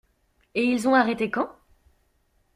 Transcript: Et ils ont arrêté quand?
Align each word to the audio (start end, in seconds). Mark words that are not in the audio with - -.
Et 0.55 0.63
ils 0.63 0.87
ont 0.87 0.95
arrêté 0.95 1.29
quand? 1.29 1.55